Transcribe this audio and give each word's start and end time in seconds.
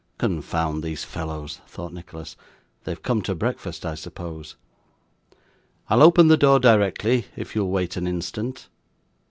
'Confound 0.17 0.81
these 0.81 1.03
fellows!' 1.03 1.61
thought 1.67 1.93
Nicholas; 1.93 2.35
'they 2.85 2.91
have 2.93 3.03
come 3.03 3.21
to 3.21 3.35
breakfast, 3.35 3.85
I 3.85 3.93
suppose. 3.93 4.55
I'll 5.91 6.01
open 6.01 6.27
the 6.27 6.37
door 6.37 6.59
directly, 6.59 7.27
if 7.35 7.53
you'll 7.53 7.69
wait 7.69 7.95
an 7.97 8.07
instant. 8.07 8.67